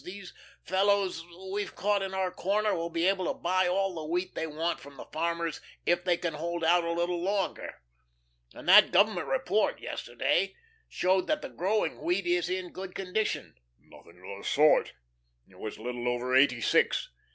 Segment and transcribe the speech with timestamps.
[0.03, 0.33] These
[0.63, 1.23] fellows
[1.53, 4.79] we've caught in the corner will be able to buy all the wheat they want
[4.79, 7.79] from the farmers if they can hold out a little longer.
[8.55, 10.55] And that Government report yesterday
[10.89, 14.93] showed that the growing wheat is in good condition." "Nothing of the sort.
[15.47, 17.11] It was a little over eighty six."